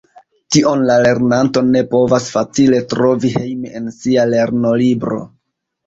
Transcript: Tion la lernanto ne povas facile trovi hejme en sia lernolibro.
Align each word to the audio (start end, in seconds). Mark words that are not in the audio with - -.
Tion 0.53 0.79
la 0.89 0.95
lernanto 1.07 1.63
ne 1.67 1.85
povas 1.93 2.31
facile 2.37 2.83
trovi 2.97 3.35
hejme 3.39 3.77
en 3.83 3.97
sia 4.03 4.29
lernolibro. 4.35 5.25